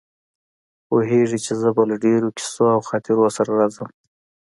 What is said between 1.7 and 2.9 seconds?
به له ډېرو کیسو او